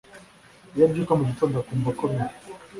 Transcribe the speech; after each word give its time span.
Iyo 0.73 0.83
abyuka 0.87 1.13
mu 1.17 1.23
gitondo 1.29 1.55
akumva 1.57 1.87
akomeye; 1.93 2.33